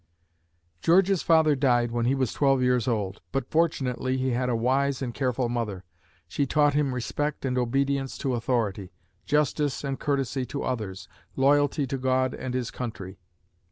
George's 0.81 1.21
father 1.21 1.55
died 1.55 1.91
when 1.91 2.07
he 2.07 2.15
was 2.15 2.33
twelve 2.33 2.59
years 2.63 2.87
old, 2.87 3.21
but, 3.31 3.51
fortunately, 3.51 4.17
he 4.17 4.31
had 4.31 4.49
a 4.49 4.55
wise 4.55 4.99
and 4.99 5.13
careful 5.13 5.47
mother. 5.47 5.83
She 6.27 6.47
taught 6.47 6.73
him 6.73 6.95
respect 6.95 7.45
and 7.45 7.55
obedience 7.55 8.17
to 8.17 8.33
authority; 8.33 8.93
justice 9.27 9.83
and 9.83 9.99
courtesy 9.99 10.43
to 10.47 10.63
others; 10.63 11.07
loyalty 11.35 11.85
to 11.85 11.99
God 11.99 12.33
and 12.33 12.55
his 12.55 12.71
country. 12.71 13.19